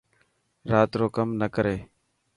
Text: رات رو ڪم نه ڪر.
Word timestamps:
رات 0.71 0.91
رو 0.99 1.05
ڪم 1.15 1.29
نه 1.39 1.47
ڪر. 1.55 1.65